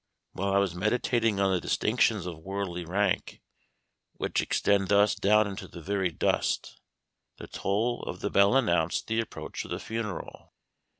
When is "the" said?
1.53-1.61, 5.67-5.79, 7.37-7.45, 8.19-8.31, 9.05-9.19, 9.69-9.77